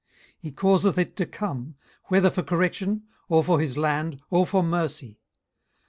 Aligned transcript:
18:037:013 0.37 0.37
He 0.39 0.51
causeth 0.51 0.97
it 0.97 1.15
to 1.15 1.25
come, 1.27 1.75
whether 2.05 2.31
for 2.31 2.41
correction, 2.41 3.03
or 3.29 3.43
for 3.43 3.59
his 3.59 3.77
land, 3.77 4.19
or 4.31 4.47
for 4.47 4.63
mercy. 4.63 5.19